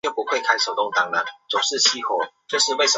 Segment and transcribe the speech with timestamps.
[0.01, 0.73] 出生于中华民国北京市
[2.65, 2.73] 生。